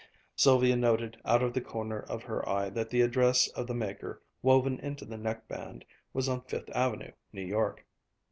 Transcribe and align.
Sylvia 0.35 0.75
noted 0.75 1.17
out 1.25 1.43
of 1.43 1.53
the 1.53 1.61
corner 1.61 1.99
of 1.99 2.23
her 2.23 2.49
eye 2.49 2.71
that 2.71 2.89
the 2.89 3.01
address 3.01 3.47
of 3.49 3.67
the 3.67 3.75
maker, 3.75 4.19
woven 4.41 4.79
into 4.79 5.05
the 5.05 5.15
neckband, 5.15 5.85
was 6.11 6.27
on 6.27 6.41
Fifth 6.41 6.71
Avenue, 6.73 7.11
New 7.31 7.43
York. 7.45 7.85